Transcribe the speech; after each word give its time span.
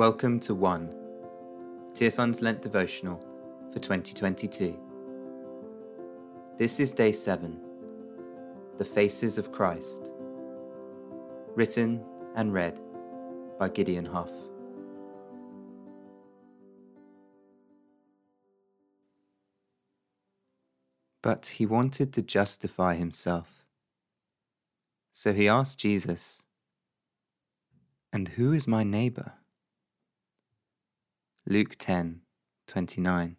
Welcome 0.00 0.40
to 0.40 0.54
1 0.54 1.92
Tear 1.92 2.10
Lent 2.40 2.62
devotional 2.62 3.20
for 3.70 3.80
2022. 3.80 4.74
This 6.56 6.80
is 6.80 6.90
day 6.90 7.12
7 7.12 7.60
The 8.78 8.84
Faces 8.86 9.36
of 9.36 9.52
Christ. 9.52 10.10
Written 11.54 12.02
and 12.34 12.54
read 12.54 12.80
by 13.58 13.68
Gideon 13.68 14.06
Huff. 14.06 14.30
But 21.20 21.44
he 21.44 21.66
wanted 21.66 22.14
to 22.14 22.22
justify 22.22 22.94
himself. 22.94 23.66
So 25.12 25.34
he 25.34 25.46
asked 25.46 25.78
Jesus, 25.78 26.44
And 28.14 28.28
who 28.28 28.54
is 28.54 28.66
my 28.66 28.82
neighbor? 28.82 29.34
Luke 31.50 31.74
10 31.78 32.20
29. 32.68 33.36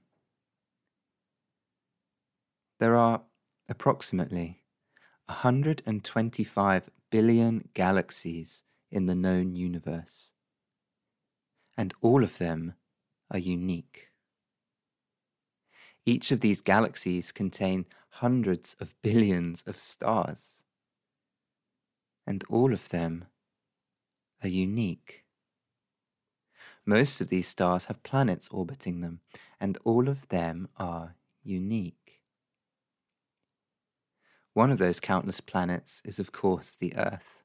There 2.78 2.98
are 2.98 3.22
approximately 3.70 4.64
125 5.28 6.90
billion 7.10 7.70
galaxies 7.74 8.64
in 8.92 9.06
the 9.06 9.16
known 9.16 9.56
universe, 9.56 10.34
and 11.78 11.94
all 12.02 12.22
of 12.22 12.38
them 12.38 12.74
are 13.30 13.40
unique. 13.40 14.10
Each 16.06 16.34
of 16.34 16.42
these 16.42 16.60
galaxies 16.60 17.32
contain 17.32 17.86
hundreds 18.10 18.76
of 18.82 18.94
billions 19.02 19.64
of 19.66 19.80
stars, 19.80 20.66
and 22.28 22.44
all 22.50 22.74
of 22.74 22.90
them 22.90 23.28
are 24.44 24.50
unique. 24.50 25.21
Most 26.86 27.22
of 27.22 27.30
these 27.30 27.48
stars 27.48 27.86
have 27.86 28.04
planets 28.04 28.48
orbiting 28.50 29.02
them, 29.02 29.20
and 29.60 29.78
all 29.84 30.10
of 30.10 30.28
them 30.30 30.68
are 30.78 31.16
unique. 31.44 32.22
One 34.54 34.72
of 34.72 34.80
those 34.80 35.00
countless 35.00 35.40
planets 35.42 36.02
is, 36.04 36.20
of 36.20 36.32
course, 36.32 36.76
the 36.76 36.96
Earth. 36.96 37.44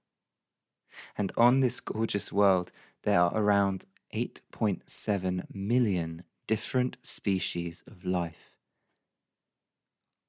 And 1.16 1.30
on 1.36 1.60
this 1.60 1.80
gorgeous 1.80 2.32
world, 2.32 2.72
there 3.02 3.20
are 3.20 3.36
around 3.36 3.84
8.7 4.14 5.44
million 5.54 6.24
different 6.46 6.96
species 7.02 7.84
of 7.86 8.04
life. 8.04 8.56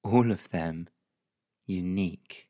All 0.04 0.32
of 0.32 0.50
them 0.50 0.90
unique. 1.66 2.50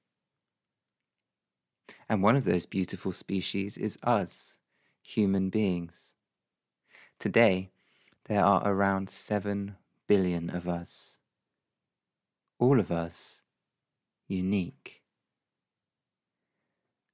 And 2.09 2.23
one 2.23 2.35
of 2.35 2.43
those 2.43 2.65
beautiful 2.65 3.13
species 3.13 3.77
is 3.77 3.97
us, 4.03 4.57
human 5.01 5.49
beings. 5.49 6.16
Today, 7.19 7.71
there 8.25 8.43
are 8.43 8.61
around 8.63 9.09
7 9.09 9.75
billion 10.07 10.51
of 10.51 10.67
us. 10.67 11.17
All 12.59 12.79
of 12.79 12.91
us 12.91 13.41
unique. 14.27 15.01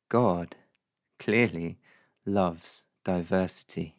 God 0.09 0.57
clearly 1.19 1.77
loves 2.25 2.83
diversity. 3.05 3.95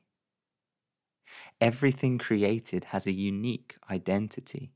Everything 1.58 2.18
created 2.18 2.84
has 2.86 3.06
a 3.06 3.12
unique 3.12 3.76
identity. 3.90 4.72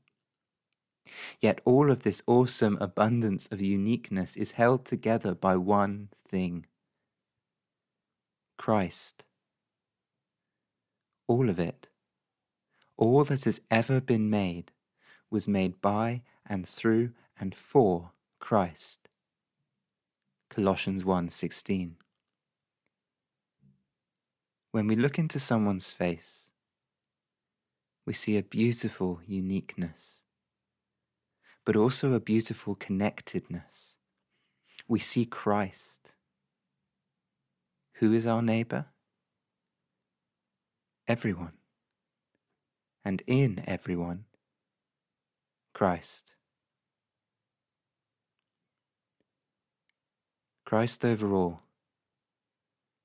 Yet 1.39 1.61
all 1.63 1.91
of 1.91 2.01
this 2.01 2.23
awesome 2.25 2.77
abundance 2.81 3.47
of 3.51 3.61
uniqueness 3.61 4.35
is 4.35 4.53
held 4.53 4.83
together 4.83 5.35
by 5.35 5.57
one 5.57 6.09
thing 6.27 6.65
Christ 8.57 9.25
all 11.29 11.47
of 11.47 11.59
it. 11.59 11.87
All 12.97 13.23
that 13.23 13.43
has 13.43 13.61
ever 13.69 14.01
been 14.01 14.29
made 14.31 14.71
was 15.29 15.47
made 15.47 15.79
by 15.79 16.23
and 16.43 16.67
through 16.67 17.11
and 17.39 17.53
for 17.53 18.11
Christ. 18.39 19.07
Colossians 20.49 21.05
1:16. 21.05 21.97
When 24.71 24.87
we 24.87 24.95
look 24.95 25.19
into 25.19 25.39
someone's 25.39 25.91
face, 25.91 26.51
we 28.05 28.13
see 28.13 28.35
a 28.35 28.43
beautiful 28.43 29.21
uniqueness, 29.27 30.23
but 31.63 31.75
also 31.75 32.13
a 32.13 32.19
beautiful 32.19 32.73
connectedness. 32.73 33.97
We 34.87 34.97
see 34.97 35.27
Christ. 35.27 36.15
Who 37.99 38.13
is 38.13 38.25
our 38.25 38.41
neighbor? 38.41 38.87
Everyone, 41.09 41.53
and 43.03 43.23
in 43.25 43.63
everyone, 43.65 44.25
Christ. 45.73 46.33
Christ 50.65 51.03
over 51.03 51.33
all, 51.33 51.63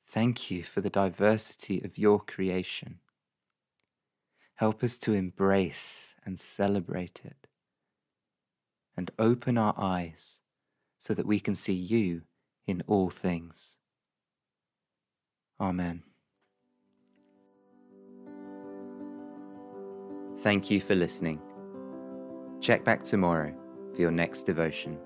thank 0.06 0.50
you 0.50 0.62
for 0.62 0.82
the 0.82 0.90
diversity 0.90 1.80
of 1.82 1.96
your 1.96 2.20
creation. 2.20 2.98
Help 4.56 4.84
us 4.84 4.98
to 4.98 5.14
embrace 5.14 6.14
and 6.26 6.38
celebrate 6.38 7.22
it, 7.24 7.48
and 8.98 9.10
open 9.18 9.56
our 9.56 9.74
eyes 9.78 10.40
so 10.98 11.14
that 11.14 11.26
we 11.26 11.40
can 11.40 11.54
see 11.54 11.72
you 11.72 12.22
in 12.66 12.82
all 12.86 13.08
things. 13.08 13.78
Amen. 15.58 16.02
Thank 20.44 20.70
you 20.70 20.78
for 20.78 20.94
listening. 20.94 21.40
Check 22.60 22.84
back 22.84 23.02
tomorrow 23.02 23.54
for 23.94 24.02
your 24.02 24.10
next 24.10 24.42
devotion. 24.42 25.00